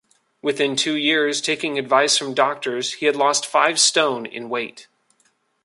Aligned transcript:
Within 0.41 0.75
two 0.75 0.95
years, 0.95 1.41
taking 1.41 1.77
advice 1.77 2.17
from 2.17 2.33
doctors, 2.33 2.93
he 2.93 3.05
had 3.05 3.15
lost 3.15 3.45
five 3.45 3.79
stone 3.79 4.25
in 4.25 4.49
weight. 4.49 4.87